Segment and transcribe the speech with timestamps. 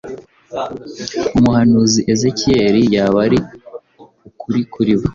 [1.37, 3.39] umuhanuzi Ezekiyeli yaba ari
[4.27, 5.07] ukuri kuri bo